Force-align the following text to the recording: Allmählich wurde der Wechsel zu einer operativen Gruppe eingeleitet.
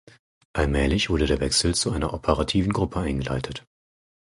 Allmählich 0.53 1.11
wurde 1.11 1.27
der 1.27 1.39
Wechsel 1.41 1.75
zu 1.75 1.91
einer 1.91 2.11
operativen 2.15 2.73
Gruppe 2.73 3.01
eingeleitet. 3.01 3.67